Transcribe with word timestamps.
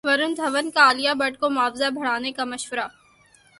ورن 0.03 0.31
دھون 0.37 0.69
کا 0.71 0.81
عالیہ 0.83 1.13
بھٹ 1.13 1.33
کو 1.39 1.49
معاوضہ 1.49 1.89
بڑھانے 1.95 2.31
کا 2.31 2.43
مشورہ 2.45 2.87